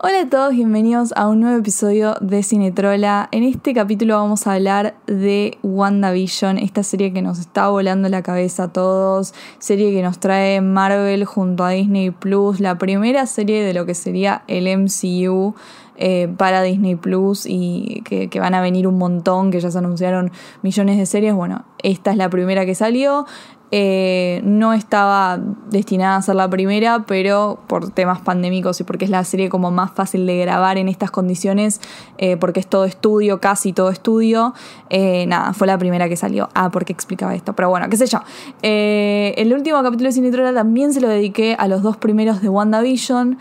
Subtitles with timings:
[0.00, 3.28] Hola a todos, bienvenidos a un nuevo episodio de Cinetrola.
[3.32, 8.22] En este capítulo vamos a hablar de WandaVision, esta serie que nos está volando la
[8.22, 13.64] cabeza a todos, serie que nos trae Marvel junto a Disney Plus, la primera serie
[13.64, 15.56] de lo que sería el MCU.
[16.00, 19.78] Eh, para Disney Plus y que, que, van a venir un montón, que ya se
[19.78, 20.30] anunciaron
[20.62, 21.34] millones de series.
[21.34, 23.26] Bueno, esta es la primera que salió.
[23.70, 25.38] Eh, no estaba
[25.70, 29.70] destinada a ser la primera, pero por temas pandémicos y porque es la serie como
[29.70, 31.82] más fácil de grabar en estas condiciones,
[32.16, 34.54] eh, porque es todo estudio, casi todo estudio,
[34.88, 36.48] eh, nada, fue la primera que salió.
[36.54, 38.20] Ah, porque explicaba esto, pero bueno, qué sé yo.
[38.62, 43.38] El último capítulo de Cinetrola también se lo dediqué a los dos primeros de WandaVision.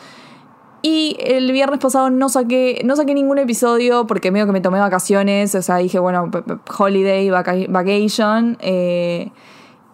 [0.81, 4.79] Y el viernes pasado no saqué, no saqué ningún episodio porque medio que me tomé
[4.79, 6.29] vacaciones, o sea, dije, bueno,
[6.77, 8.57] holiday, vacation.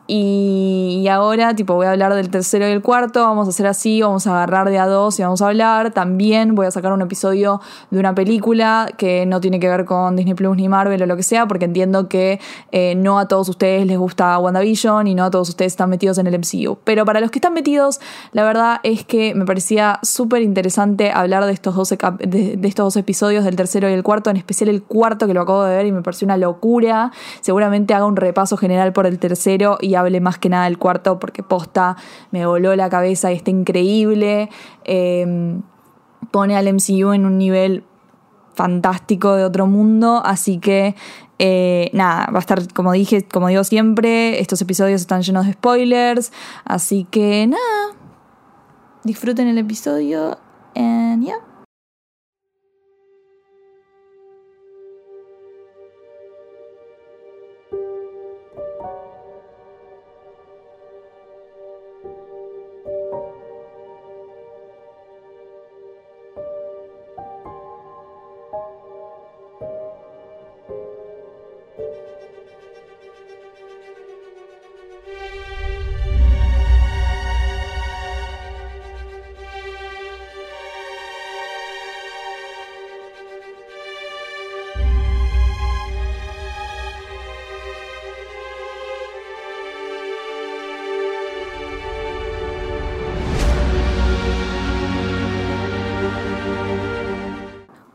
[0.05, 3.21] Y, ahora, tipo, voy a hablar del tercero y el cuarto.
[3.21, 5.91] Vamos a hacer así, vamos a agarrar de a dos y vamos a hablar.
[5.91, 10.17] También voy a sacar un episodio de una película que no tiene que ver con
[10.17, 13.47] Disney Plus ni Marvel o lo que sea, porque entiendo que eh, no a todos
[13.47, 16.77] ustedes les gusta WandaVision y no a todos ustedes están metidos en el MCU.
[16.83, 18.01] Pero para los que están metidos,
[18.33, 22.87] la verdad es que me parecía súper interesante hablar de estos, dos, de, de estos
[22.87, 25.77] dos episodios, del tercero y el cuarto, en especial el cuarto que lo acabo de
[25.77, 27.11] ver y me pareció una locura.
[27.39, 31.19] Seguramente haga un repaso general por el tercero y hable más que nada del cuarto
[31.19, 31.97] porque posta
[32.31, 34.49] me voló la cabeza y está increíble.
[34.85, 35.59] Eh,
[36.31, 37.83] pone al MCU en un nivel
[38.55, 40.95] fantástico de otro mundo, así que
[41.39, 45.53] eh, nada, va a estar, como dije, como digo siempre, estos episodios están llenos de
[45.53, 46.31] spoilers,
[46.65, 47.97] así que nada,
[49.03, 50.37] disfruten el episodio
[50.75, 51.52] and yeah.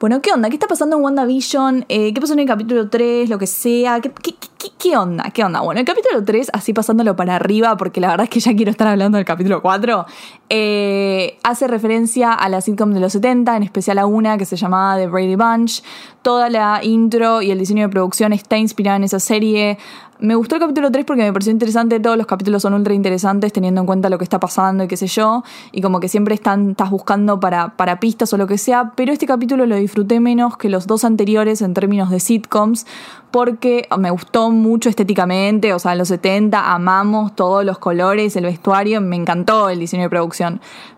[0.00, 0.48] Bueno, ¿qué onda?
[0.48, 1.84] ¿Qué está pasando en WandaVision?
[1.88, 3.28] Eh, ¿Qué pasó en el capítulo 3?
[3.28, 4.00] Lo que sea.
[4.00, 5.30] ¿Qué, qué, qué, ¿Qué, onda?
[5.32, 5.60] ¿Qué onda?
[5.60, 8.70] Bueno, el capítulo 3, así pasándolo para arriba, porque la verdad es que ya quiero
[8.70, 10.06] estar hablando del capítulo 4,
[10.50, 14.56] eh, hace referencia a la sitcom de los 70, en especial a una que se
[14.56, 15.82] llamaba The Brady Bunch.
[16.22, 19.78] Toda la intro y el diseño de producción está inspirada en esa serie.
[20.20, 23.52] Me gustó el capítulo 3 porque me pareció interesante, todos los capítulos son ultra interesantes
[23.52, 26.34] teniendo en cuenta lo que está pasando y qué sé yo, y como que siempre
[26.34, 26.58] estás
[26.90, 30.70] buscando para, para pistas o lo que sea, pero este capítulo lo disfruté menos que
[30.70, 32.84] los dos anteriores en términos de sitcoms,
[33.30, 38.44] porque me gustó mucho estéticamente, o sea, en los 70 amamos todos los colores, el
[38.44, 40.37] vestuario, me encantó el diseño de producción.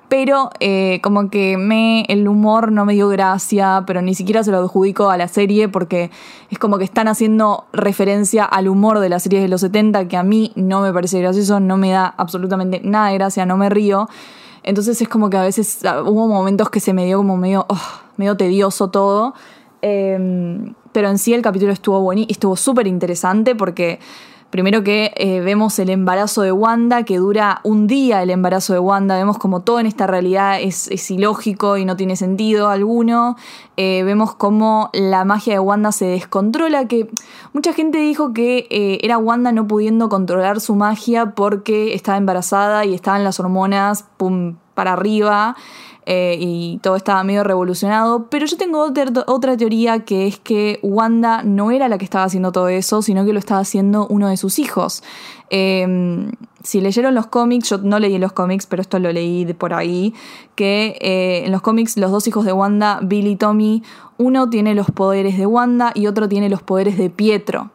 [0.09, 4.51] Pero eh, como que me, el humor no me dio gracia, pero ni siquiera se
[4.51, 6.11] lo adjudico a la serie porque
[6.51, 10.17] es como que están haciendo referencia al humor de las series de los 70 que
[10.17, 13.71] a mí no me parece gracioso, no me da absolutamente nada de gracia, no me
[13.71, 14.09] río.
[14.65, 17.81] Entonces es como que a veces hubo momentos que se me dio como medio, oh,
[18.17, 19.35] medio tedioso todo.
[19.83, 24.01] Eh, pero en sí el capítulo estuvo y estuvo súper interesante porque
[24.51, 28.81] primero que eh, vemos el embarazo de Wanda, que dura un día el embarazo de
[28.81, 33.37] Wanda, vemos como todo en esta realidad es, es ilógico y no tiene sentido alguno,
[33.77, 37.09] eh, vemos como la magia de Wanda se descontrola, que
[37.53, 42.85] mucha gente dijo que eh, era Wanda no pudiendo controlar su magia porque estaba embarazada
[42.85, 45.57] y estaban las hormonas pum, para arriba
[46.07, 48.27] eh, y todo estaba medio revolucionado.
[48.31, 52.25] Pero yo tengo otra, otra teoría que es que Wanda no era la que estaba
[52.25, 55.03] haciendo todo eso, sino que lo estaba haciendo uno de sus hijos.
[55.51, 56.31] Eh,
[56.63, 59.73] si leyeron los cómics, yo no leí los cómics, pero esto lo leí de por
[59.73, 60.15] ahí,
[60.55, 63.83] que eh, en los cómics los dos hijos de Wanda, Billy y Tommy,
[64.19, 67.71] uno tiene los poderes de Wanda y otro tiene los poderes de Pietro.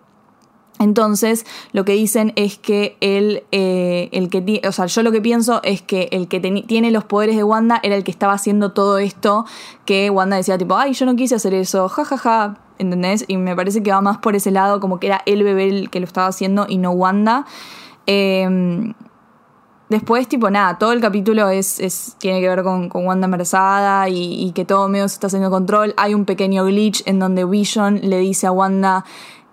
[0.80, 5.22] Entonces, lo que dicen es que el, eh, el que, o sea, yo lo que
[5.22, 8.74] pienso es que el que tiene los poderes de Wanda era el que estaba haciendo
[8.74, 9.46] todo esto,
[9.86, 12.58] que Wanda decía tipo, ay, yo no quise hacer eso, jajaja, ja, ja.
[12.78, 13.24] ¿entendés?
[13.28, 15.90] Y me parece que va más por ese lado, como que era el bebé el
[15.90, 17.46] que lo estaba haciendo y no Wanda.
[18.06, 18.94] Eh,
[19.88, 24.44] Después, tipo, nada, todo el capítulo es, tiene que ver con, con Wanda embarazada y,
[24.44, 25.94] y, que todo medio se está haciendo control.
[25.96, 29.06] Hay un pequeño glitch en donde Vision le dice a Wanda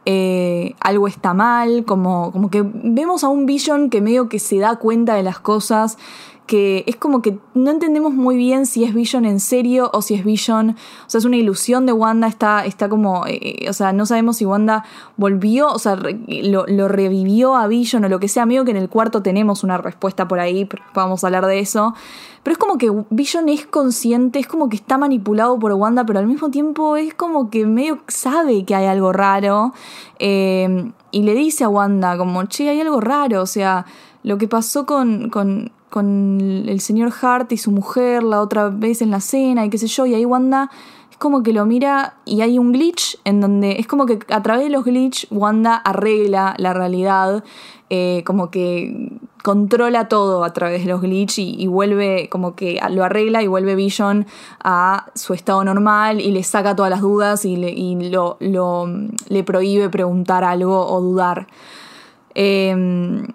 [0.04, 4.58] eh, algo está mal, como, como que vemos a un Vision que medio que se
[4.58, 5.99] da cuenta de las cosas
[6.47, 10.15] que es como que no entendemos muy bien si es Vision en serio o si
[10.15, 10.71] es Vision,
[11.06, 14.39] o sea, es una ilusión de Wanda, está, está como, eh, o sea, no sabemos
[14.39, 14.85] si Wanda
[15.17, 18.89] volvió, o sea, lo, revivió a Vision o lo que sea, amigo que en el
[18.89, 21.94] cuarto tenemos una respuesta por ahí, pero vamos a hablar de eso.
[22.43, 26.19] Pero es como que Vision es consciente, es como que está manipulado por Wanda, pero
[26.19, 29.73] al mismo tiempo es como que medio sabe que hay algo raro.
[30.19, 33.87] Eh, y le dice a Wanda como, che, hay algo raro, o sea,
[34.25, 35.31] lo que pasó con
[35.93, 39.77] con el señor Hart y su mujer la otra vez en la cena y qué
[39.77, 40.71] sé yo, y ahí Wanda
[41.11, 44.43] es como que lo mira y hay un glitch en donde es como que a
[44.43, 47.44] través de los glitch Wanda arregla la realidad,
[47.91, 49.11] eh, como que
[49.43, 53.75] controla todo a través de los glitch y, vuelve como que lo arregla y vuelve
[53.75, 54.25] Vision
[54.65, 59.91] a su estado normal y le saca todas las dudas y le, lo, le prohíbe
[59.91, 61.49] preguntar algo o dudar.
[62.35, 63.27] Eh,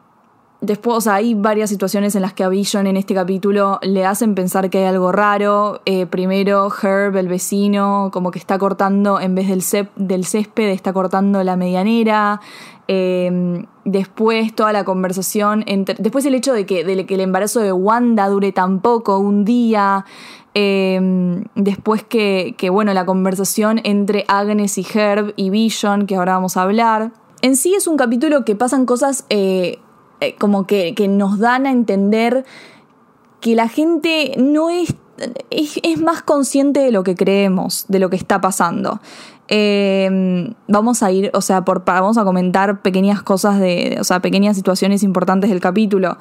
[0.60, 4.06] Después, o sea, hay varias situaciones en las que a Vision en este capítulo le
[4.06, 5.82] hacen pensar que hay algo raro.
[5.86, 9.64] Eh, primero, Herb, el vecino, como que está cortando, en vez del,
[9.96, 12.42] del césped, está cortando la medianera.
[12.88, 15.64] Eh, después, toda la conversación.
[15.68, 19.20] Entre, después, el hecho de que, de que el embarazo de Wanda dure tan poco,
[19.20, 20.06] un día.
[20.56, 26.34] Eh, después que, que, bueno, la conversación entre Agnes y Herb y Vision, que ahora
[26.34, 27.12] vamos a hablar.
[27.44, 29.24] En sí es un capítulo que pasan cosas
[30.40, 32.46] como que, nos dan a entender
[33.42, 34.96] que la gente no es,
[35.50, 39.00] es, más consciente de lo que creemos, de lo que está pasando.
[39.50, 44.20] Eh, vamos a ir, o sea, por, vamos a comentar pequeñas cosas de, o sea,
[44.22, 46.18] pequeñas situaciones importantes del capítulo.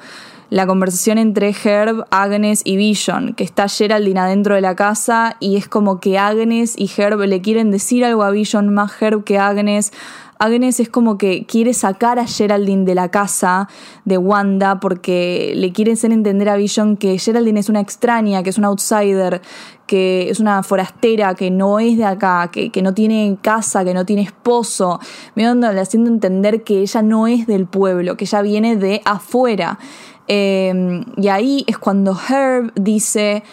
[0.49, 5.57] La conversación entre Herb, Agnes y Vision, que está Geraldine adentro de la casa y
[5.57, 9.39] es como que Agnes y Herb le quieren decir algo a Vision, más Herb que
[9.39, 9.91] Agnes.
[10.39, 13.67] Agnes es como que quiere sacar a Geraldine de la casa
[14.05, 18.49] de Wanda porque le quiere hacer entender a Vision que Geraldine es una extraña, que
[18.49, 19.41] es una outsider,
[19.87, 24.05] que es una forastera, que no es de acá, que, no tiene casa, que no
[24.05, 24.99] tiene esposo,
[25.33, 29.79] me le haciendo entender que ella no es del pueblo, que ella viene de afuera.
[30.27, 33.43] Em, y ahí es cuando Herb dice,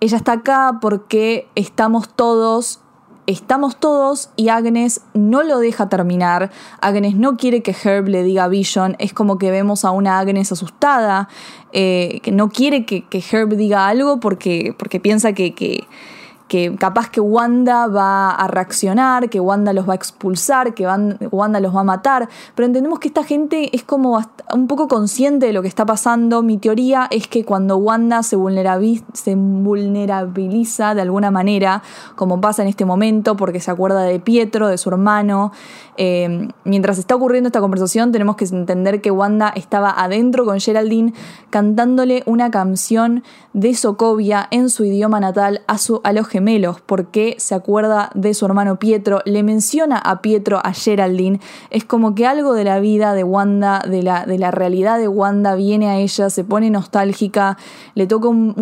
[0.00, 2.83] ella está acá porque estamos todos
[3.26, 6.50] estamos todos y Agnes no lo deja terminar.
[6.80, 8.96] Agnes no quiere que Herb le diga Vision.
[8.98, 11.28] Es como que vemos a una Agnes asustada,
[11.72, 15.86] eh, que no quiere que, que, Herb diga algo porque, porque piensa que
[16.48, 21.60] que capaz que Wanda va a reaccionar, que Wanda los va a expulsar, que Wanda
[21.60, 25.54] los va a matar, pero entendemos que esta gente es como un poco consciente de
[25.54, 26.42] lo que está pasando.
[26.42, 31.82] Mi teoría es que cuando Wanda se, vulnerabiliza de alguna manera,
[32.14, 35.52] como pasa en este momento, porque se acuerda de Pietro, de su hermano,
[35.96, 41.12] eh, mientras está ocurriendo esta conversación tenemos que entender que Wanda estaba adentro con Geraldine
[41.50, 48.10] cantándole una canción de Sokovia en su idioma natal a, los gemelos porque se acuerda
[48.14, 52.64] de su hermano Pietro, le menciona a Pietro a Geraldine, es como que algo de
[52.64, 56.44] la vida de Wanda, de la, de la realidad de Wanda viene a ella, se
[56.44, 57.56] pone nostálgica,
[57.94, 58.54] le toca un,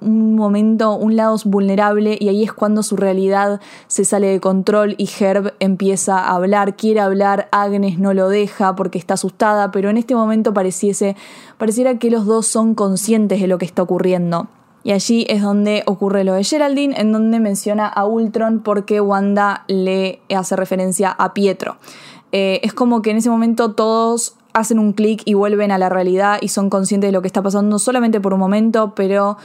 [0.00, 4.94] un momento, un lado vulnerable y ahí es cuando su realidad se sale de control
[4.98, 9.90] y Herb empieza a hablar, quiere hablar, Agnes no lo deja porque está asustada, pero
[9.90, 11.16] en este momento pareciese,
[11.58, 14.48] pareciera que los dos son conscientes de lo que está ocurriendo.
[14.84, 19.64] Y allí es donde ocurre lo de Geraldine, en donde menciona a Ultron porque Wanda
[19.68, 21.76] le hace referencia a Pietro.
[22.32, 25.88] Eh, es como que en ese momento todos hacen un clic y vuelven a la
[25.88, 29.36] realidad y son conscientes de lo que está pasando solamente por un momento, pero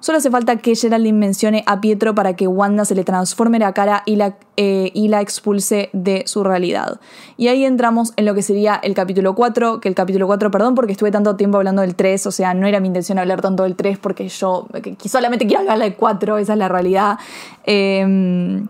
[0.00, 3.72] Solo hace falta que Geraldine mencione a Pietro para que Wanda se le transforme la
[3.72, 7.00] cara y la, eh, y la expulse de su realidad.
[7.36, 10.74] Y ahí entramos en lo que sería el capítulo 4, que el capítulo 4, perdón,
[10.74, 13.62] porque estuve tanto tiempo hablando del 3, o sea, no era mi intención hablar tanto
[13.62, 14.68] del 3 porque yo
[15.06, 17.18] solamente quiero hablar del 4, esa es la realidad.
[17.64, 18.68] Em,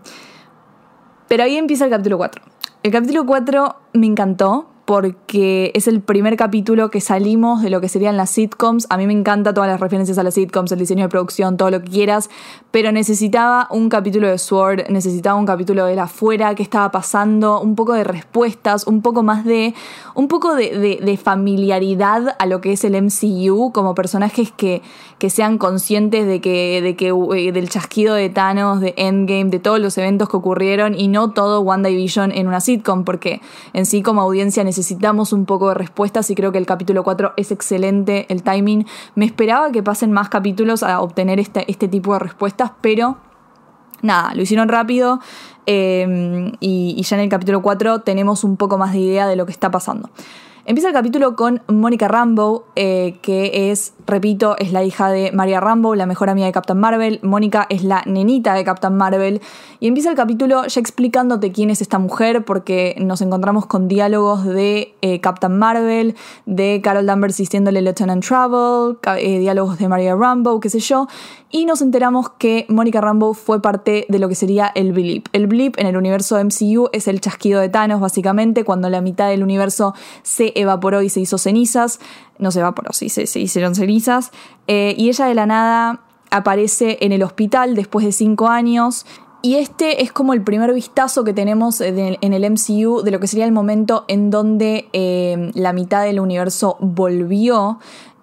[1.27, 2.41] pero ahí empieza el capítulo 4.
[2.83, 7.89] El capítulo 4 me encantó porque es el primer capítulo que salimos de lo que
[7.89, 8.87] serían las sitcoms.
[8.89, 11.69] A mí me encanta todas las referencias a las sitcoms, el diseño de producción, todo
[11.69, 12.29] lo que quieras,
[12.71, 17.59] pero necesitaba un capítulo de Sword, necesitaba un capítulo de la fuera, qué estaba pasando,
[17.59, 19.73] un poco de respuestas, un poco más de,
[20.15, 24.81] un poco de, familiaridad a lo que es el MCU, como personajes que,
[25.19, 29.59] que sean conscientes de que, de que eh, del chasquido de Thanos, de Endgame, de
[29.59, 33.41] todos los eventos que ocurrieron y no todo WandaVision en una sitcom, porque
[33.73, 37.03] en sí como audiencia necesitamos necesitamos un poco de respuestas y creo que el capítulo
[37.03, 38.85] 4 es excelente, el timing.
[39.15, 43.17] Me esperaba que pasen más capítulos a obtener este, este tipo de respuestas, pero
[44.01, 45.19] nada, lo hicieron rápido
[45.65, 49.35] eh, y, y ya en el capítulo 4 tenemos un poco más de idea de
[49.35, 50.09] lo que está pasando.
[50.69, 55.61] Empieza el capítulo con Mónica Rambo, eh, que es, repito, es la hija de Maria
[55.61, 57.21] Rambo, la mejor amiga de Captain Marvel.
[57.23, 59.39] Mónica es la nenita de Captain Marvel.
[59.79, 64.43] Y empieza el capítulo ya explicándote quién es esta mujer, porque nos encontramos con diálogos
[64.43, 70.59] de eh, Captain Marvel, de Carol Danvers diciéndole Lieutenant Travel, eh, diálogos de Maria Rambo,
[70.59, 71.07] qué sé yo.
[71.49, 75.27] Y nos enteramos que Mónica Rambo fue parte de lo que sería el blip.
[75.31, 79.29] El blip en el universo MCU es el chasquido de Thanos, básicamente, cuando la mitad
[79.29, 79.93] del universo
[80.23, 81.99] se evaporó y se hizo cenizas.
[82.39, 84.31] No se evaporó, sí, se, hicieron cenizas.
[84.67, 89.05] Eh, y ella de la nada aparece en el hospital después de cinco años.
[89.41, 93.27] Y este es como el primer vistazo que tenemos en el MCU de lo que
[93.27, 97.79] sería el momento en donde eh, la mitad del universo volvió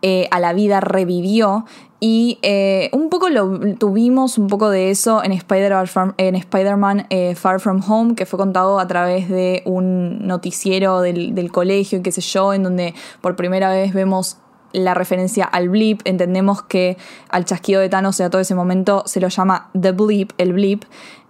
[0.06, 1.64] eh, a la vida, revivió.
[1.98, 7.80] Y eh, un poco lo tuvimos, un poco de eso en Spider-Man eh, Far From
[7.88, 12.52] Home, que fue contado a través de un noticiero del, del colegio qué sé yo,
[12.52, 12.92] en donde
[13.22, 14.36] por primera vez vemos
[14.72, 16.02] la referencia al blip.
[16.04, 16.98] Entendemos que
[17.30, 20.84] al chasquido de Thanos, a todo ese momento, se lo llama The Blip, el blip.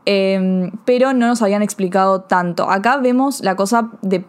[0.05, 2.69] Eh, pero no nos habían explicado tanto.
[2.69, 4.25] Acá vemos la cosa de,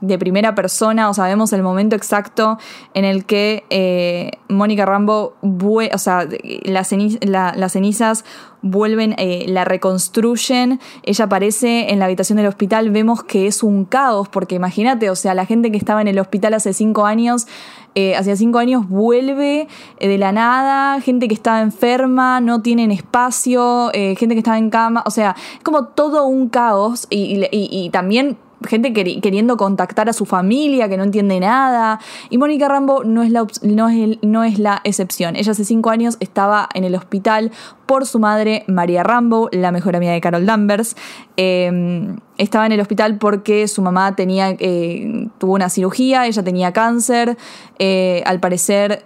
[0.00, 2.58] de primera persona, o sea, vemos el momento exacto
[2.94, 6.28] en el que eh, Mónica Rambo, o sea,
[6.64, 8.24] las, la, cenizas
[8.62, 13.84] vuelven, eh, la reconstruyen, ella aparece en la habitación del hospital, vemos que es un
[13.84, 17.46] caos, porque imagínate, o sea, la gente que estaba en el hospital hace cinco años,
[17.94, 23.90] eh, hace cinco años vuelve de la nada, gente que estaba enferma, no tienen espacio,
[23.92, 28.36] gente que estaba en cama, o sea, es como todo un caos y también
[28.66, 32.00] gente queriendo contactar a su familia que no entiende nada.
[32.30, 35.36] Y Mónica Rambo no es, la, no, es no es la excepción.
[35.36, 37.52] Ella hace cinco años estaba en el hospital
[37.86, 40.96] por su madre, María Rambo, la mejor amiga de Carol Danvers.
[41.36, 46.72] Eh, estaba en el hospital porque su mamá tenía, eh, tuvo una cirugía, ella tenía
[46.72, 47.36] cáncer.
[47.78, 49.04] Eh, al parecer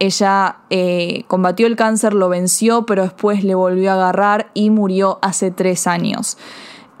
[0.00, 5.18] ella eh, combatió el cáncer, lo venció, pero después le volvió a agarrar y murió
[5.20, 6.38] hace tres años.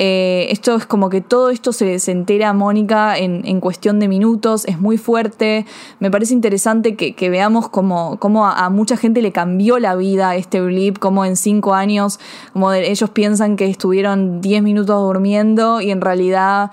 [0.02, 4.08] Eh, esto es como que todo esto se, se entera Mónica en, en, cuestión de
[4.08, 5.66] minutos, es muy fuerte.
[5.98, 10.36] Me parece interesante que, veamos cómo, cómo a, a, mucha gente le cambió la vida
[10.36, 12.18] este blip, como en cinco años,
[12.54, 16.70] como de, ellos piensan que estuvieron 10 minutos durmiendo y en realidad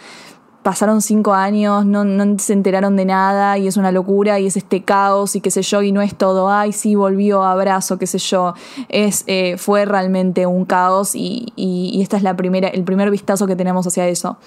[0.68, 4.58] pasaron cinco años, no, no, se enteraron de nada y es una locura y es
[4.58, 8.06] este caos y qué sé yo, y no es todo, ay, sí, volvió, abrazo, qué
[8.06, 8.54] sé yo.
[8.90, 13.48] Es, eh, fue realmente un caos y, y, esta es la primera, el primer vistazo
[13.48, 14.40] que tenemos hacia eso.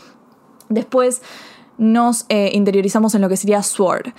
[0.68, 1.22] Después
[1.78, 4.12] nos eh, interiorizamos en lo que sería Sword.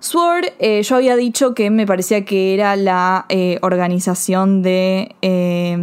[0.00, 5.76] Sword, eh, yo había dicho que me parecía que era la eh, organización de, eh,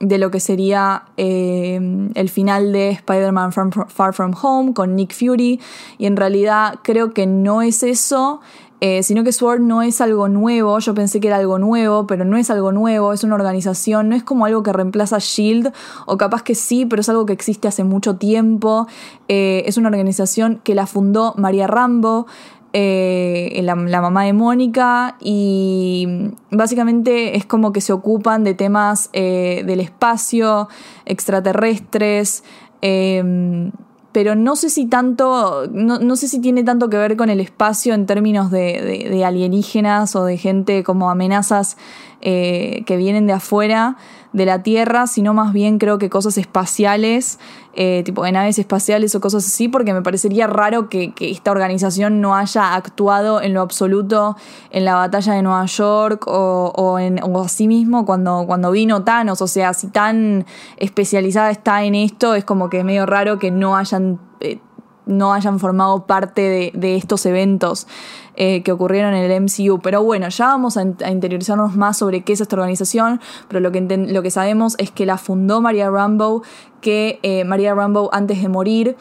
[0.00, 5.60] de lo que sería eh, el final de Spider-Man Far From Home con Nick Fury,
[5.98, 8.40] y en realidad creo que no es eso.
[8.82, 12.26] Eh, sino que Sword no es algo nuevo, yo pensé que era algo nuevo, pero
[12.26, 15.72] no es algo nuevo, es una organización, no es como algo que reemplaza Shield,
[16.04, 18.86] o capaz que sí, pero es algo que existe hace mucho tiempo,
[19.28, 22.26] es una organización que la fundó María Rambo,
[22.72, 26.06] eh, la, mamá de Mónica y
[26.50, 30.68] básicamente es como que se ocupan de temas eh, del espacio,
[31.04, 32.44] extraterrestres,
[32.82, 33.70] eh,
[34.12, 37.40] pero no sé si tanto, no, no, sé si tiene tanto que ver con el
[37.40, 41.76] espacio en términos de alienígenas o de gente como amenazas
[42.22, 43.96] eh, que vienen de afuera
[44.32, 47.38] de la Tierra, sino más bien creo que cosas espaciales,
[47.74, 52.20] eh, tipo de naves espaciales o cosas así, porque me parecería raro que, esta organización
[52.20, 54.36] no haya actuado en lo absoluto
[54.70, 59.40] en la batalla de Nueva York o, en, o así mismo cuando, cuando vino Thanos,
[59.40, 60.44] o sea, si tan
[60.76, 64.20] especializada está en esto, es como que medio raro que no hayan...
[64.40, 64.60] Eh,
[65.08, 67.86] no hayan formado parte de estos eventos
[68.36, 69.80] eh, que ocurrieron en el MCU.
[69.80, 73.80] Pero bueno, ya vamos a, interiorizarnos más sobre qué es esta organización, pero lo que,
[73.80, 76.42] lo que sabemos es que la fundó Maria Rambo,
[76.80, 78.96] que eh, Maria Rambo antes de morir...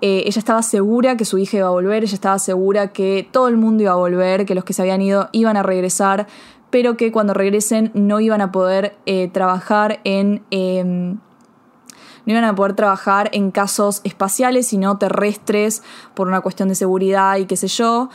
[0.00, 3.48] Eh, ella estaba segura que su hija iba a volver, ella estaba segura que todo
[3.48, 6.26] el mundo iba a volver, que los que se habían ido iban a regresar,
[6.68, 10.84] pero que cuando regresen no iban a poder eh, trabajar en eh,
[12.26, 15.82] no iban a poder trabajar en casos espaciales, sino terrestres,
[16.14, 18.08] por una cuestión de seguridad y qué sé yo.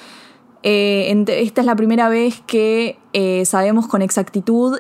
[0.64, 4.80] Eh, esta es la primera vez que eh, sabemos con exactitud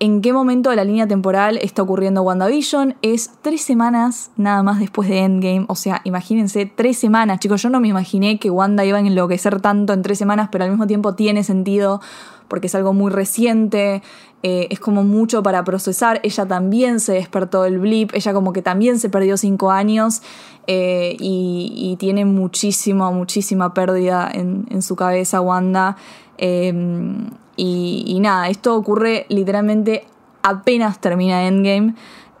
[0.00, 2.96] en qué momento de la línea temporal está ocurriendo WandaVision.
[3.02, 5.64] Es tres semanas nada más después de Endgame.
[5.68, 7.40] O sea, imagínense, tres semanas.
[7.40, 10.64] Chicos, yo no me imaginé que Wanda iba a enloquecer tanto en tres semanas, pero
[10.64, 12.00] al mismo tiempo tiene sentido
[12.46, 14.02] porque es algo muy reciente,
[14.42, 16.20] eh, es como mucho para procesar.
[16.22, 20.22] Ella también se despertó del blip, ella como que también se perdió cinco años
[20.66, 25.96] eh, y, tiene muchísima, muchísima pérdida en, su cabeza Wanda.
[26.36, 30.04] Em, y, nada, esto ocurre literalmente
[30.42, 31.94] apenas termina Endgame.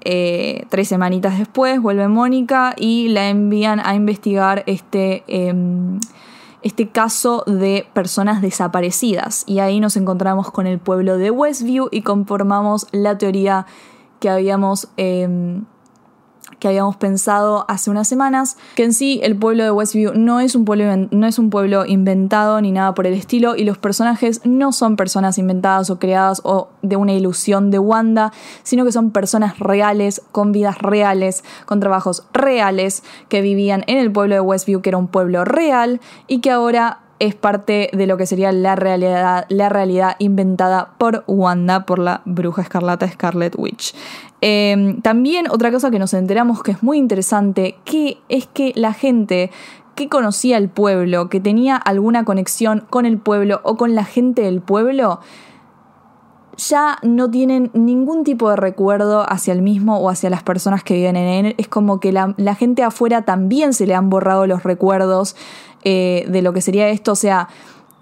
[0.04, 5.98] Eh, tres semanitas después vuelve Mónica y la envían a investigar este, em,
[6.62, 9.44] este caso de personas desaparecidas.
[9.46, 13.66] Y ahí nos encontramos con el pueblo de Westview y conformamos la teoría
[14.20, 15.64] que habíamos em,
[16.58, 20.54] que habíamos pensado hace unas semanas, que en sí el pueblo de Westview no es
[20.54, 24.40] un pueblo, no es un pueblo inventado ni nada por el estilo y los personajes
[24.44, 29.10] no son personas inventadas o creadas o de una ilusión de Wanda, sino que son
[29.10, 34.82] personas reales, con vidas reales, con trabajos reales, que vivían en el pueblo de Westview,
[34.82, 38.76] que era un pueblo real y que ahora es parte de lo que sería la
[38.76, 43.94] realidad, la realidad inventada por Wanda, por la bruja escarlata Scarlet Witch.
[44.40, 48.92] Em, también otra cosa que nos enteramos que es muy interesante, que es que la
[48.92, 49.50] gente
[49.96, 54.42] que conocía el pueblo, que tenía alguna conexión con el pueblo o con la gente
[54.42, 55.18] del pueblo,
[56.56, 60.94] ya no tienen ningún tipo de recuerdo hacia el mismo o hacia las personas que
[60.94, 61.54] viven en él.
[61.58, 65.36] Es como que la, gente afuera también se le han borrado los recuerdos
[65.84, 67.12] eh, de lo que sería esto.
[67.12, 67.48] O sea,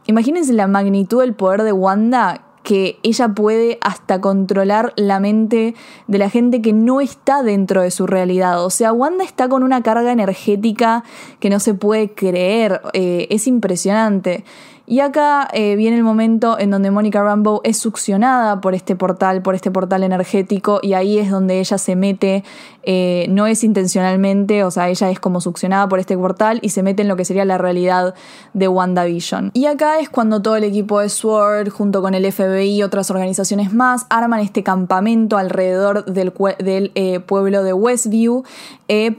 [0.07, 5.77] imagínense la magnitud del poder de Wanda que ella puede hasta controlar la mente
[6.09, 8.65] de la gente que no está dentro de su realidad.
[8.65, 11.05] O sea, Wanda está con una carga energética
[11.39, 12.81] que no se puede creer.
[12.93, 14.43] Eh, es impresionante.
[14.89, 19.43] Y acá eh, viene el momento en donde Mónica Rambo es succionada por este portal,
[19.43, 22.45] por este portal energético, y ahí es donde ella se mete,
[22.85, 26.85] eh, no es intencionalmente, o sea, ella es como succionada por este portal y se
[26.85, 28.15] mete en lo que sería la realidad
[28.55, 29.51] de WandaVision.
[29.55, 33.11] Y acá es cuando todo el equipo de SWORD, junto con el FBI y otras
[33.11, 38.45] organizaciones más, arman este campamento alrededor del, del eh, pueblo de Westview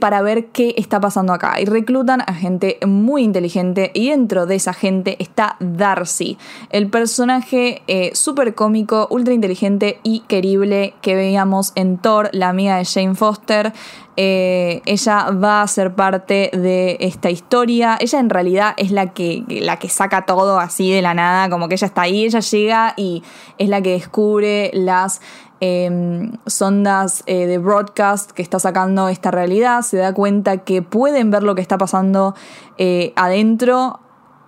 [0.00, 1.60] para ver qué está pasando acá.
[1.60, 6.38] Y reclutan a gente muy inteligente, y dentro de esa gente está Darcy,
[6.70, 12.76] el personaje eh, súper cómico, ultra inteligente y querible que veíamos en Thor, la amiga
[12.76, 13.72] de Jane Foster.
[14.20, 17.96] Eh, ella va a ser parte de esta historia.
[18.00, 21.68] Ella en realidad es la que, la que saca todo así de la nada, como
[21.68, 23.22] que ella está ahí, ella llega y
[23.58, 25.20] es la que descubre las
[25.60, 31.30] em, sondas eh, de broadcast que está sacando esta realidad, se da cuenta que pueden
[31.30, 32.34] ver lo que está pasando
[33.16, 34.00] adentro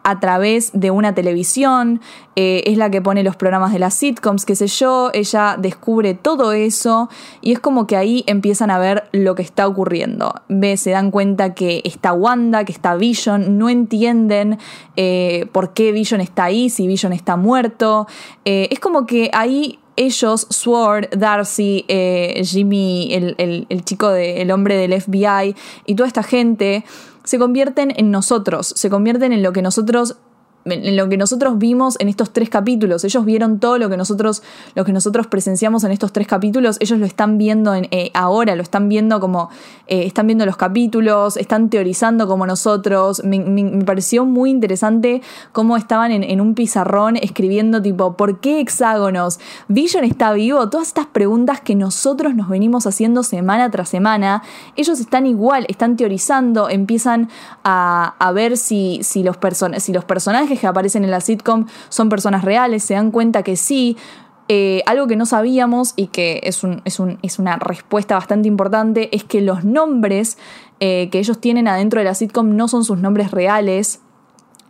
[0.02, 2.00] a través de una televisión,
[2.36, 6.14] eh, es la que pone los programas de las sitcoms, qué sé yo, ella descubre
[6.14, 10.34] todo eso y es como que ahí empiezan a ver lo que está ocurriendo.
[10.48, 14.58] Ve, se dan cuenta que está Wanda, que está Vision, no entienden
[14.96, 18.06] eh, por qué Vision está ahí, si Vision está muerto.
[18.44, 21.84] Eh, es como que ahí ellos, Sword, Darcy,
[22.42, 25.54] Jimmy, el, el chico, de, el hombre del FBI
[25.86, 26.84] y toda esta gente,
[27.24, 30.16] se convierten en nosotros, se convierten en lo que nosotros
[30.64, 33.04] en lo que nosotros vimos en estos tres capítulos.
[33.04, 34.42] Ellos vieron todo lo que nosotros,
[34.74, 36.76] lo que nosotros presenciamos en estos tres capítulos.
[36.80, 39.48] Ellos lo están viendo en, eh, ahora, lo están viendo como
[39.86, 43.22] eh, están viendo los capítulos, están teorizando como nosotros.
[43.24, 49.40] Me, pareció muy interesante cómo estaban en, un pizarrón escribiendo tipo, ¿por qué hexágonos?
[49.68, 50.68] ¿Vision está vivo?
[50.68, 54.42] Todas estas preguntas que nosotros nos venimos haciendo semana tras semana.
[54.76, 57.28] Ellos están igual, están teorizando, empiezan
[57.64, 59.36] a, ver si, si, los
[59.78, 63.56] si los personajes que aparecen en la sitcom son personas reales, se dan cuenta que
[63.56, 63.96] sí.
[64.52, 69.40] Eh, algo que no sabíamos y que es, es, una respuesta bastante importante es que
[69.40, 70.38] los nombres
[70.80, 74.00] eh, que ellos tienen adentro de la sitcom no son sus nombres reales,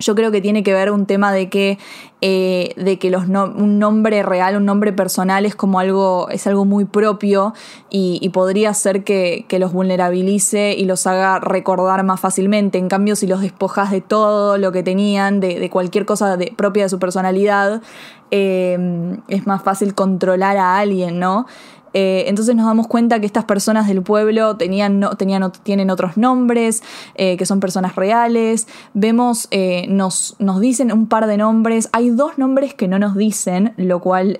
[0.00, 1.78] yo creo que tiene que ver un tema de que,
[2.22, 6.64] eh, de que los un nombre real, un nombre personal es como algo, es algo
[6.64, 7.52] muy propio
[7.90, 12.78] y, podría ser que, los vulnerabilice y los haga recordar más fácilmente.
[12.78, 16.88] En cambio, si los despojas de todo lo que tenían, de, cualquier cosa propia de
[16.88, 17.82] su personalidad,
[18.30, 21.46] eh, es más fácil controlar a alguien, ¿no?
[21.92, 26.16] Eh, entonces nos damos cuenta que estas personas del pueblo tenían, no, tenían, tienen otros
[26.16, 26.82] nombres,
[27.14, 28.68] eh, que son personas reales.
[28.94, 31.88] Vemos, eh, nos, nos, dicen un par de nombres.
[31.92, 34.38] Hay dos nombres que no nos dicen, lo cual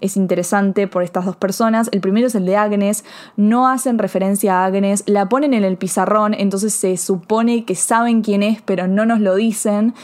[0.00, 1.88] es interesante por estas dos personas.
[1.92, 3.04] El primero es el de Agnes.
[3.36, 8.22] No hacen referencia a Agnes, la ponen en el pizarrón, entonces se supone que saben
[8.22, 9.94] quién es, pero no nos lo dicen.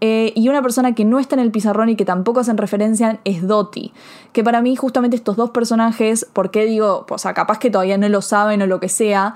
[0.00, 3.20] Eh, y una persona que no está en el pizarrón y que tampoco hacen referencia
[3.24, 3.92] es Dottie.
[4.32, 7.06] Que para mí, justamente estos dos personajes, ¿por qué digo?
[7.08, 9.34] O sea, capaz que todavía no lo saben o lo que sea.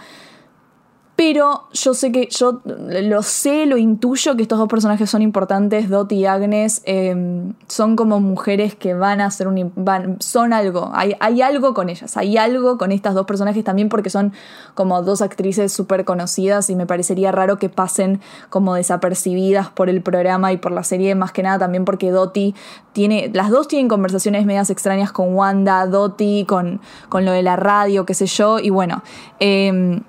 [1.24, 5.88] Pero yo sé que, yo lo sé, lo intuyo que estos dos personajes son importantes,
[5.88, 9.70] Dottie y Agnes, em, son como mujeres que van a ser un...
[9.76, 13.88] Van, son algo, hay, hay algo con ellas, hay algo con estas dos personajes también
[13.88, 14.32] porque son
[14.74, 20.02] como dos actrices súper conocidas y me parecería raro que pasen como desapercibidas por el
[20.02, 22.56] programa y por la serie, más que nada también porque Dottie
[22.92, 27.54] tiene, las dos tienen conversaciones medias extrañas con Wanda, Dottie, con, con lo de la
[27.54, 29.04] radio, qué sé yo, y bueno...
[29.38, 30.02] Eh,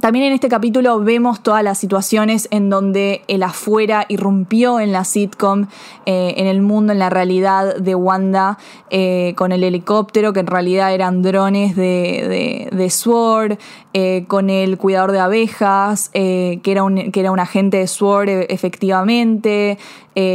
[0.00, 5.04] también en este capítulo vemos todas las situaciones en donde el afuera irrumpió en la
[5.04, 5.66] sitcom,
[6.06, 8.58] eh, en el mundo, en la realidad de Wanda,
[8.90, 13.58] eh, con el helicóptero, que en realidad eran drones de, de, SWORD,
[13.92, 18.28] eh, con el cuidador de abejas, que, era un, que era un agente de SWORD
[18.28, 19.78] e, efectivamente,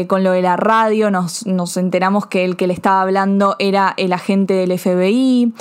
[0.08, 3.94] con lo de la radio, nos, nos enteramos que el que le estaba hablando era
[3.98, 5.54] el agente del FBI.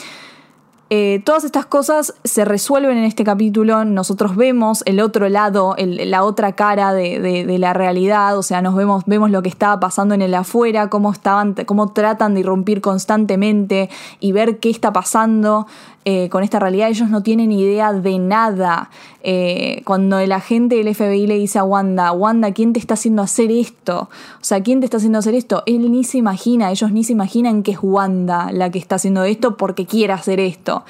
[0.97, 6.23] Eh, todas estas cosas se resuelven en este capítulo, nosotros vemos el otro lado, la
[6.23, 10.23] otra cara de, la realidad, o sea, nos vemos, vemos lo que estaba pasando en
[10.23, 15.67] el afuera, cómo, estaban, cómo tratan de irrumpir constantemente y ver qué está pasando.
[16.07, 18.91] Eh, con esta realidad, ellos no tienen idea de nada.
[19.23, 23.23] Eh, cuando el agente del FBI le dice a Wanda, Wanda, ¿quién te está haciendo
[23.23, 24.11] hacer esto?
[24.41, 25.63] O sea, ¿quién te está haciendo hacer esto?
[25.65, 29.25] Él ni se imagina, ellos ni se imaginan que es Wanda la que está haciendo
[29.25, 30.85] esto porque quiere hacer esto.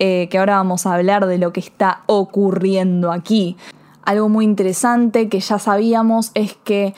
[0.00, 3.56] Eh, que ahora vamos a hablar de lo que está ocurriendo aquí.
[4.04, 6.94] Algo muy interesante que ya sabíamos es que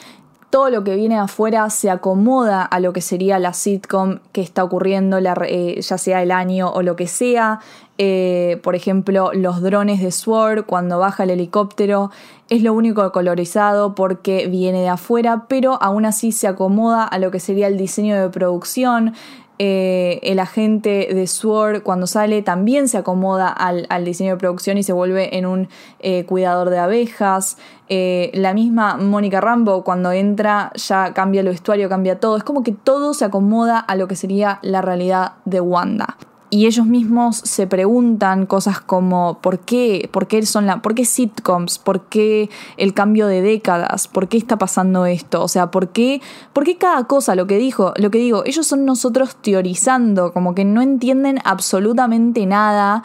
[0.50, 4.64] todo lo que viene afuera se acomoda a lo que sería la sitcom que está
[4.64, 7.60] ocurriendo, eh, ya sea el año o lo que sea.
[7.98, 12.10] Eh, por ejemplo, los drones de SWORD, cuando baja el helicóptero,
[12.48, 17.30] es lo único colorizado porque viene de afuera, pero aún así se acomoda a lo
[17.30, 19.14] que sería el diseño de producción,
[19.62, 24.82] eh, el agente de SWORD cuando sale también se acomoda al, diseño de producción y
[24.82, 25.68] se vuelve en un
[25.98, 27.58] eh, cuidador de abejas.
[27.90, 32.38] Eh, la misma Mónica Rambo cuando entra ya cambia el vestuario, cambia todo.
[32.38, 36.16] Es como que todo se acomoda a lo que sería la realidad de Wanda
[36.50, 40.08] y ellos mismos se preguntan cosas como ¿por qué?
[40.12, 41.78] ¿Por qué son la, por qué sitcoms?
[41.78, 44.08] ¿Por qué el cambio de décadas?
[44.08, 45.42] ¿Por qué está pasando esto?
[45.44, 46.20] O sea, ¿por qué,
[46.52, 50.56] por qué cada cosa, lo que dijo, lo que digo, ellos son nosotros teorizando, como
[50.56, 53.04] que no entienden absolutamente nada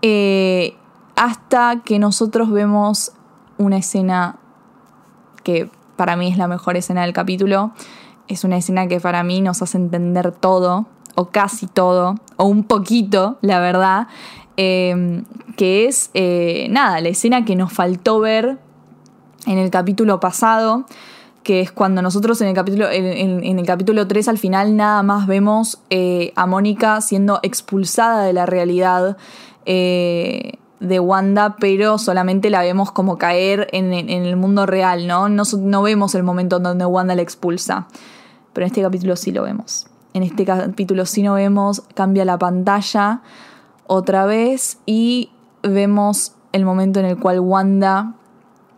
[0.00, 0.76] eh,
[1.16, 3.12] hasta que nosotros vemos
[3.58, 4.36] una escena
[5.42, 7.72] que para mí es la mejor escena del capítulo.
[8.28, 12.64] Es una escena que para mí nos hace entender todo o casi todo, o un
[12.64, 14.08] poquito, la verdad,
[14.56, 15.24] em,
[15.56, 18.58] que es, eh, nada, la escena que nos faltó ver
[19.46, 20.86] en el capítulo pasado,
[21.42, 25.26] que es cuando nosotros en el capítulo, en, el capítulo 3 al final nada más
[25.26, 29.18] vemos eh, a Mónica siendo expulsada de la realidad
[29.66, 35.28] eh, de Wanda, pero solamente la vemos como caer en, el mundo real, ¿no?
[35.28, 35.44] ¿no?
[35.58, 37.86] No vemos el momento donde Wanda la expulsa,
[38.52, 39.86] pero en este capítulo sí lo vemos.
[40.14, 43.22] En este capítulo si no vemos, cambia la pantalla
[43.88, 45.32] otra vez y
[45.64, 48.14] vemos el momento en el cual Wanda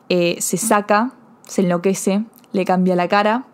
[0.09, 1.13] eh, se saca,
[1.47, 3.45] se enloquece, le cambia la cara.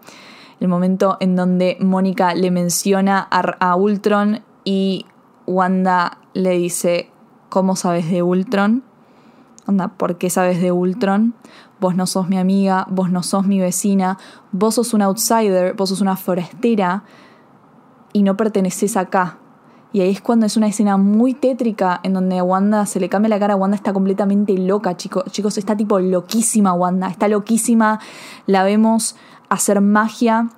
[0.60, 5.06] El momento en donde Mónica le menciona a, Ultron y
[5.48, 7.10] Wanda le dice,
[7.48, 8.84] ¿cómo sabes de Ultron?
[9.66, 11.34] Anda, ¿por qué sabes de Ultron?
[11.80, 14.18] Vos no sos mi amiga, vos no sos mi vecina,
[14.52, 17.02] vos sos un outsider, vos sos una forastera
[18.12, 19.38] y no perteneces acá.
[19.92, 23.10] Y ahí es cuando es una escena muy tétrica en donde a Wanda se le
[23.10, 23.56] cambia la cara.
[23.56, 25.24] Wanda está completamente loca, chicos.
[25.30, 27.08] Chicos, está tipo loquísima Wanda.
[27.08, 28.00] Está loquísima.
[28.46, 29.16] La vemos
[29.50, 30.48] hacer magia.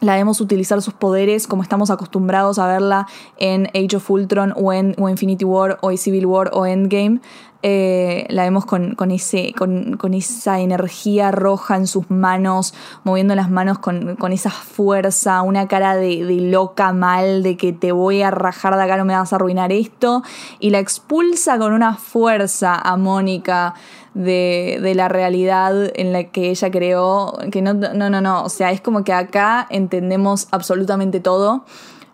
[0.00, 4.72] La vemos utilizar sus poderes como estamos acostumbrados a verla en Age of Ultron o
[4.72, 7.20] en Infinity War o Civil War o Endgame.
[7.62, 12.72] Eh, la vemos con, ese, con, esa energía roja en sus manos,
[13.04, 18.22] moviendo las manos con, esa fuerza, una cara de, loca mal, de que te voy
[18.22, 20.22] a rajar de acá, no me vas a arruinar esto,
[20.58, 23.74] y la expulsa con una fuerza a Mónica
[24.14, 28.48] de, de la realidad en la que ella creó, que no, no, no, no, o
[28.48, 31.64] sea, es como que acá entendemos absolutamente todo.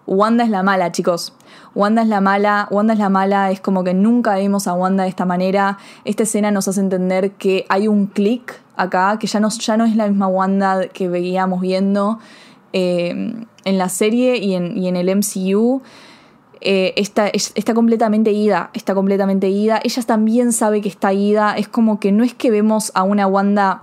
[0.07, 1.33] Wanda es la mala, chicos.
[1.75, 5.03] Wanda es la mala, Wanda es la mala, es como que nunca vimos a Wanda
[5.03, 5.79] de esta manera.
[6.05, 9.85] Esta escena nos hace entender que hay un clic acá, que ya no, ya no
[9.85, 12.19] es la misma Wanda que veíamos viendo
[12.73, 15.83] eh, en la serie y en, y en el MCU.
[16.61, 19.81] Eh, está, está, completamente ida, está completamente ida.
[19.83, 21.57] Ella también sabe que está ida.
[21.57, 23.83] Es como que no es que vemos a una Wanda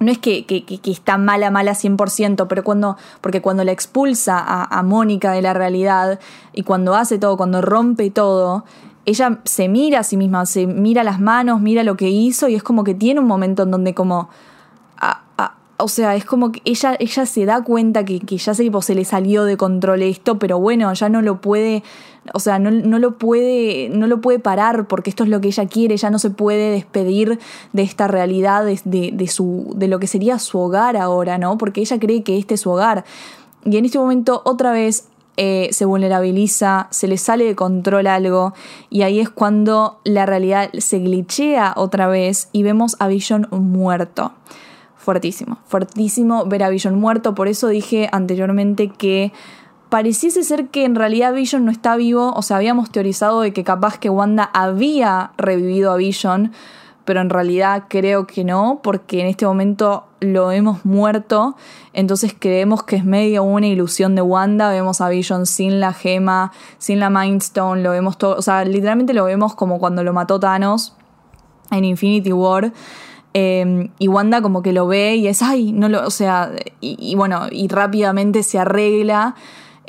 [0.00, 0.46] no es que,
[0.86, 6.18] está mala, mala 100%, pero cuando, porque cuando la expulsa a, Mónica de la realidad
[6.54, 8.64] y cuando hace todo, cuando rompe todo,
[9.04, 12.54] ella se mira a sí misma, se mira las manos, mira lo que hizo y
[12.54, 14.30] es como que tiene un momento en donde como...
[15.82, 18.94] o sea, es como que ella, ella se da cuenta que, que ya se, se
[18.94, 21.82] le salió de control esto, pero bueno, ya no lo puede,
[22.34, 25.48] o sea, no, no, lo puede, no lo puede parar porque esto es lo que
[25.48, 27.38] ella quiere, ya no se puede despedir
[27.72, 31.58] de esta realidad, de, de, su, de lo que sería su hogar ahora, ¿no?
[31.58, 33.04] Porque ella cree que este es su hogar.
[33.64, 38.52] Y en este momento otra vez eh, se vulnerabiliza, se le sale de control algo
[38.90, 44.32] y ahí es cuando la realidad se glitchea otra vez y vemos a Vision muerto.
[45.00, 49.32] Fuertísimo, fuertísimo ver a Vision muerto, por eso dije anteriormente que
[49.88, 53.64] pareciese ser que en realidad Vision no está vivo, o sea, habíamos teorizado de que
[53.64, 56.52] capaz que Wanda había revivido a Vision,
[57.06, 61.56] pero en realidad creo que no, porque en este momento lo hemos muerto,
[61.94, 66.52] entonces creemos que es medio una ilusión de Wanda, vemos a Vision sin la gema,
[66.76, 70.12] sin la Mind Stone, lo vemos todo, o sea, literalmente lo vemos como cuando lo
[70.12, 70.94] mató Thanos
[71.70, 72.74] en Infinity War.
[73.32, 77.14] Em, y Wanda como que lo ve y es, ay, no lo, o sea, y
[77.14, 79.36] bueno, y rápidamente se arregla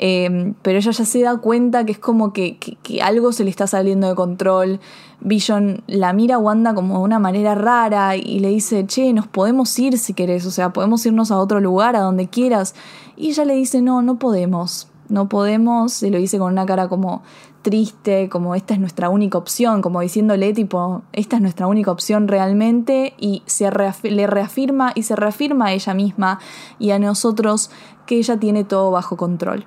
[0.04, 2.58] Em, pero ella ya se da cuenta que es como que,
[3.04, 4.80] algo se le está saliendo de control.
[5.20, 9.28] Vision la mira a Wanda como de una manera rara y le dice, che, nos
[9.28, 12.74] podemos ir si querés, o sea, podemos irnos a otro lugar, a donde quieras.
[13.16, 16.88] Y ella le dice, no, no podemos, no podemos, se lo dice con una cara
[16.88, 17.22] como
[17.62, 22.28] triste, como esta es nuestra única opción, como diciéndole tipo, esta es nuestra única opción
[22.28, 23.70] realmente y se
[24.02, 26.40] le reafirma y se reafirma a ella misma
[26.78, 27.70] y a nosotros
[28.06, 29.66] que ella tiene todo bajo control.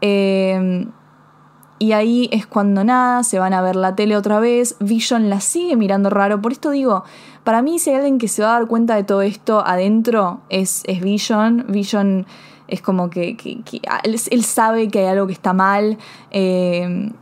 [0.00, 0.90] Em,
[1.78, 5.40] y ahí es cuando nada, se van a ver la tele otra vez, Vision la
[5.40, 7.04] sigue mirando raro, por esto digo,
[7.44, 10.40] para mí si hay alguien que se va a dar cuenta de todo esto adentro
[10.48, 12.26] es, es Vision, Vision
[12.72, 13.36] es como que,
[14.02, 15.98] él, sabe que hay algo que está mal.
[16.30, 17.12] Em,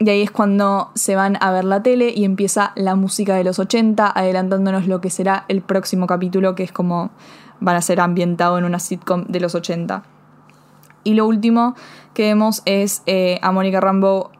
[0.00, 3.44] y ahí es cuando se van a ver la tele y empieza la música de
[3.44, 7.10] los 80, adelantándonos lo que será el próximo capítulo, que es como
[7.60, 10.02] van a ser ambientado en una sitcom de los 80.
[11.04, 11.76] Y lo último
[12.12, 14.32] que vemos es eh, a Mónica Rambo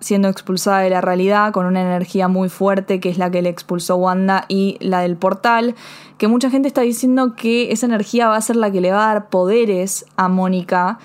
[0.00, 3.50] siendo expulsada de la realidad con una energía muy fuerte que es la que le
[3.50, 5.74] expulsó Wanda y la del portal,
[6.18, 9.04] que mucha gente está diciendo que esa energía va a ser la que le va
[9.04, 10.98] a dar poderes a Mónica,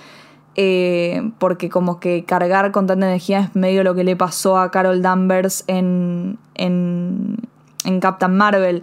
[0.55, 4.71] eh, porque como que cargar con tanta energía es medio lo que le pasó a
[4.71, 7.38] Carol Danvers en, en,
[7.84, 8.81] en Captain Marvel.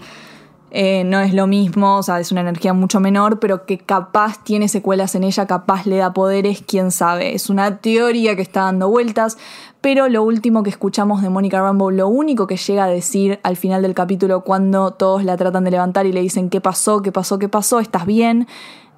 [0.74, 4.42] Eh, no es lo mismo, o sea, es una energía mucho menor, pero que capaz
[4.42, 7.34] tiene secuelas en ella, capaz le da poderes, quién sabe.
[7.34, 9.36] Es una teoría que está dando vueltas,
[9.82, 13.58] pero lo último que escuchamos de Mónica Rambo, lo único que llega a decir al
[13.58, 17.12] final del capítulo cuando todos la tratan de levantar y le dicen qué pasó, qué
[17.12, 18.48] pasó, qué pasó, estás bien,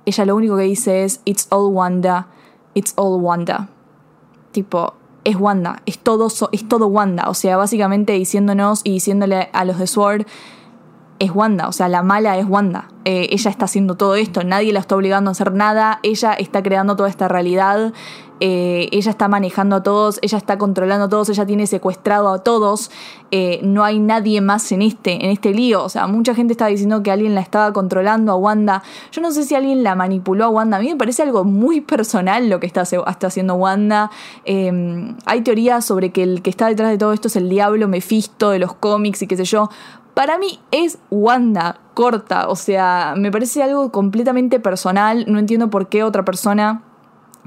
[0.06, 2.28] ella lo único que dice es It's all Wanda,
[2.74, 3.68] it's all Wanda.
[4.52, 9.64] Tipo, es Wanda, es todo, es todo Wanda, o sea, básicamente diciéndonos y diciéndole a
[9.64, 10.26] los de Sword
[11.18, 12.88] es Wanda, o sea, la mala es Wanda.
[13.04, 16.62] Eh, ella está haciendo todo esto, nadie la está obligando a hacer nada, ella está
[16.62, 17.92] creando toda esta realidad,
[18.40, 22.38] eh, ella está manejando a todos, ella está controlando a todos, ella tiene secuestrado a
[22.38, 22.90] todos,
[23.30, 26.66] eh, no hay nadie más en este, en este lío, o sea, mucha gente está
[26.66, 30.46] diciendo que alguien la estaba controlando a Wanda, yo no sé si alguien la manipuló
[30.46, 34.10] a Wanda, a mí me parece algo muy personal lo que está, está haciendo Wanda,
[34.46, 38.48] hay teorías sobre que el que está detrás de todo esto es el diablo Mephisto
[38.48, 39.68] de los cómics y qué sé yo,
[40.14, 45.88] para mí es Wanda corta, o sea, me parece algo completamente personal, no entiendo por
[45.88, 46.82] qué otra persona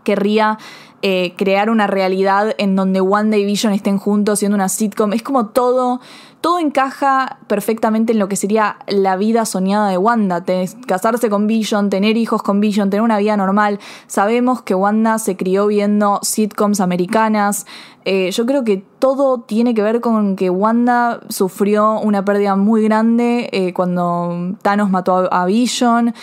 [0.04, 0.58] querría
[1.02, 5.14] eh, crear una realidad en donde Wanda y Vision estén juntos siendo una sitcom.
[5.14, 6.02] Es como todo,
[6.42, 10.44] todo encaja perfectamente en lo que sería la vida soñada de Wanda.
[10.86, 13.80] casarse con Vision, tener hijos con Vision, tener una vida normal.
[14.08, 17.66] Sabemos que Wanda se crió viendo sitcoms americanas.
[18.06, 22.84] Eh, yo creo que todo tiene que ver con que Wanda sufrió una pérdida muy
[22.84, 26.14] grande eh, cuando Thanos mató a, Vision.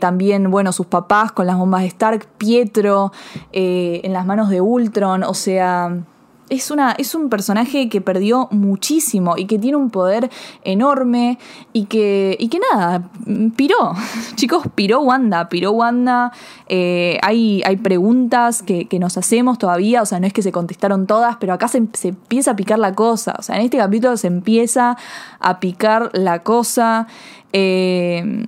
[0.00, 3.12] también, bueno, sus papás con las bombas de Stark, Pietro,
[3.52, 6.04] en las manos de Ultron, o sea,
[6.48, 10.30] es, una, es un personaje que perdió muchísimo y que tiene un poder
[10.62, 11.38] enorme
[11.72, 13.10] y que, y que nada,
[13.56, 13.94] piró.
[14.34, 16.32] Chicos, piró Wanda, piró Wanda.
[16.68, 21.06] Eh, hay, hay preguntas que, nos hacemos todavía, o sea, no es que se contestaron
[21.06, 23.34] todas, pero acá se, empieza a picar la cosa.
[23.38, 24.96] O sea, en este capítulo se empieza
[25.40, 27.08] a picar la cosa.
[27.52, 28.46] Eh,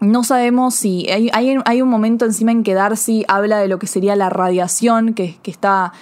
[0.00, 3.86] no sabemos si hay, hay, un momento encima en que Darcy habla de lo que
[3.86, 5.92] sería la radiación que, está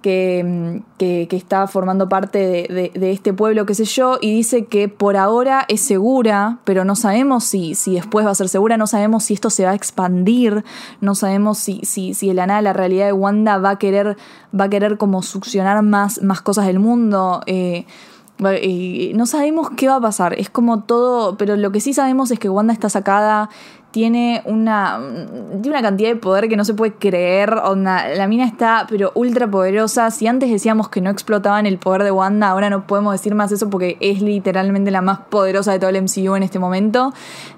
[0.00, 4.88] que, que, está formando parte de, de, este pueblo, qué sé yo, y dice que
[4.88, 8.86] por ahora es segura, pero no sabemos si, si después va a ser segura, no
[8.86, 10.64] sabemos si esto se va a expandir,
[11.02, 14.16] no sabemos si, si, si el la realidad de Wanda va a querer,
[14.58, 17.42] va a querer como succionar más, más cosas del mundo.
[17.44, 17.84] Eh,
[18.40, 22.38] no sabemos qué va a pasar, es como todo, pero lo que sí sabemos es
[22.38, 23.50] que Wanda está sacada
[23.90, 25.00] tiene una,
[25.62, 27.54] tiene una cantidad de poder que no se puede creer.
[27.54, 30.10] la mina está, pero ultra poderosa.
[30.10, 33.50] Si antes decíamos que no explotaban el poder de Wanda, ahora no podemos decir más
[33.52, 37.12] eso porque es literalmente la más poderosa de todo el MCU en este momento.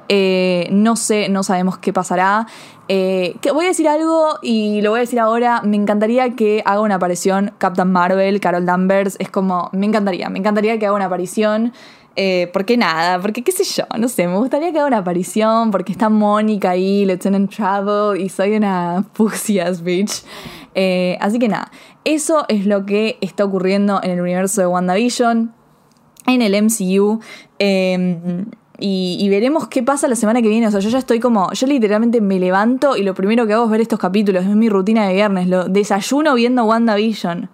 [0.08, 2.46] Eh, no sé, no sabemos qué pasará.
[2.88, 5.62] Eh, voy a decir algo y lo voy a decir ahora.
[5.62, 9.16] Me encantaría que haga una aparición Captain Marvel, Carol Danvers.
[9.18, 11.72] Es como, me encantaría, me encantaría que haga una aparición.
[12.14, 15.70] Eh, porque nada, porque qué sé yo, no sé, me gustaría que haga una aparición
[15.70, 20.22] porque está Mónica ahí, Lieutenant Travel y soy una pussias bitch.
[20.74, 21.70] Eh, así que nada,
[22.04, 25.54] eso es lo que está ocurriendo en el universo de WandaVision,
[26.26, 27.20] en el MCU.
[27.58, 28.46] Em,
[28.78, 30.66] y, veremos qué pasa la semana que viene.
[30.66, 31.52] O sea, yo ya estoy como.
[31.52, 34.44] Yo literalmente me levanto y lo primero que hago es ver estos capítulos.
[34.44, 35.46] Es mi rutina de viernes.
[35.46, 37.50] Lo desayuno viendo WandaVision.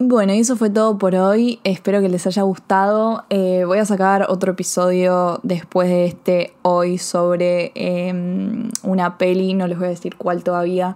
[0.00, 1.58] Bueno, y eso fue todo por hoy.
[1.64, 3.24] Espero que les haya gustado.
[3.30, 9.54] Eh, voy a sacar otro episodio después de este hoy sobre em, una peli.
[9.54, 10.94] No les voy a decir cuál todavía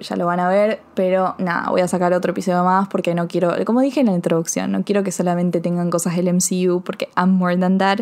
[0.00, 3.28] ya lo van a ver, pero nada, voy a sacar otro episodio más porque no
[3.28, 7.08] quiero, como dije en la introducción, no quiero que solamente tengan cosas del MCU porque
[7.16, 8.00] I'm more than that.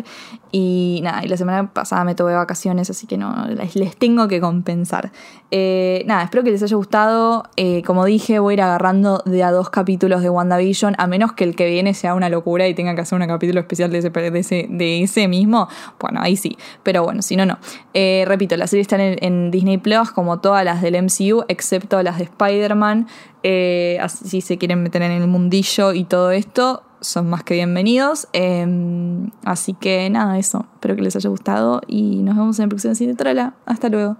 [0.51, 4.39] Y nada, y la semana pasada me tuve vacaciones, así que no, les, tengo que
[4.41, 5.11] compensar.
[5.49, 7.43] Eh, nada, espero que les haya gustado.
[7.57, 11.33] Eh, como dije, voy a ir agarrando de a dos capítulos de WandaVision, a menos
[11.33, 13.99] que el que viene sea una locura y tenga que hacer un capítulo especial de
[14.39, 15.67] ese, de ese, mismo.
[15.99, 17.57] Bueno, ahí sí, pero bueno, si no, no.
[17.93, 22.05] Eh, repito, la serie está en Disney Plus, como todas las del MCU, excepto todas
[22.05, 23.07] las de Spider-Man,
[23.43, 28.27] eh, si se quieren meter en el mundillo y todo esto, son más que bienvenidos.
[28.33, 30.65] Em, así que nada, eso.
[30.75, 33.15] Espero que les haya gustado y nos vemos en la próxima cine
[33.65, 34.17] Hasta luego.